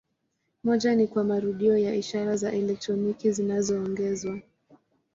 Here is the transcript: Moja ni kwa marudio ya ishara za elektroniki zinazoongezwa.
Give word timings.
Moja 0.63 0.95
ni 0.95 1.07
kwa 1.07 1.23
marudio 1.23 1.77
ya 1.77 1.95
ishara 1.95 2.35
za 2.35 2.51
elektroniki 2.51 3.31
zinazoongezwa. 3.31 4.39